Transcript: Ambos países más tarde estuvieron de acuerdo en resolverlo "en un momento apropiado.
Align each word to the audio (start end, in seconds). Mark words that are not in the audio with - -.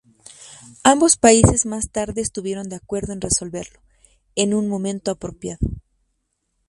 Ambos 0.83 1.15
países 1.15 1.67
más 1.67 1.91
tarde 1.91 2.21
estuvieron 2.21 2.67
de 2.69 2.75
acuerdo 2.77 3.13
en 3.13 3.21
resolverlo 3.21 3.81
"en 4.33 4.55
un 4.55 4.67
momento 4.67 5.11
apropiado. 5.11 5.67